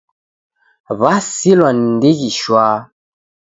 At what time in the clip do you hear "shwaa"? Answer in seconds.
2.39-2.79